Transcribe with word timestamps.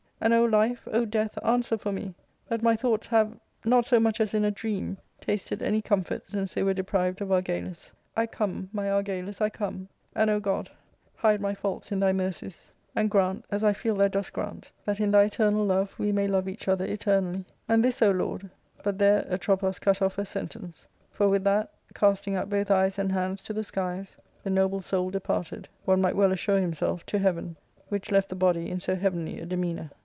And, 0.23 0.35
O 0.35 0.45
life, 0.45 0.87
O 0.93 1.03
death, 1.03 1.35
answer 1.43 1.79
for 1.79 1.91
me, 1.91 2.13
that 2.47 2.61
my 2.61 2.75
thoughts 2.75 3.07
have, 3.07 3.39
not 3.65 3.87
so 3.87 3.99
much 3.99 4.21
as 4.21 4.35
in 4.35 4.45
a 4.45 4.51
dream, 4.51 4.99
tasted 5.19 5.63
any 5.63 5.81
comfort 5.81 6.29
since 6.29 6.53
they 6.53 6.61
were 6.61 6.75
deprived 6.75 7.21
of 7.21 7.29
Argalus. 7.31 7.91
I 8.15 8.27
come, 8.27 8.69
my 8.71 8.85
Argalus, 8.87 9.41
I 9.41 9.49
come! 9.49 9.87
And, 10.15 10.29
O 10.29 10.39
God, 10.39 10.69
hide 11.15 11.41
my 11.41 11.55
faults 11.55 11.91
in 11.91 11.99
thy 11.99 12.13
mercies, 12.13 12.71
and 12.95 13.09
ARCADIA,— 13.11 13.33
Book 13.49 13.51
III. 13.51 13.59
321 13.59 13.63
grant, 13.63 13.63
as 13.63 13.63
I 13.63 13.73
feel 13.73 13.95
thou 13.95 14.07
dost 14.09 14.33
g^ant, 14.33 14.71
tha:t 14.85 15.03
in 15.03 15.09
thy 15.09 15.23
eternal 15.23 15.65
love 15.65 15.95
we 15.97 16.11
may 16.11 16.27
love 16.27 16.47
each 16.47 16.67
other 16.67 16.85
eternally. 16.85 17.43
And 17.67 17.83
this, 17.83 17.99
O 18.03 18.11
Lord," 18.11 18.47
but 18.83 18.99
there 18.99 19.25
Atropos 19.27 19.79
cut 19.79 20.03
off 20.03 20.17
her 20.17 20.25
sentence; 20.25 20.85
for 21.09 21.29
with 21.29 21.43
that, 21.45 21.71
casting 21.95 22.35
up 22.35 22.47
both 22.47 22.69
eyes 22.69 22.99
and 22.99 23.11
hands 23.11 23.41
to 23.41 23.53
the 23.53 23.63
skies, 23.63 24.17
the 24.43 24.51
noble 24.51 24.81
soul 24.81 25.09
departed, 25.09 25.67
one 25.85 25.99
might 26.01 26.15
well 26.15 26.31
assure 26.31 26.59
himself, 26.59 27.03
to 27.07 27.17
heaven, 27.17 27.55
which 27.89 28.11
left 28.11 28.29
the 28.29 28.35
body 28.35 28.69
in 28.69 28.79
so 28.79 28.93
heavenly 28.95 29.39
a 29.41 29.47
demeanour. 29.47 29.89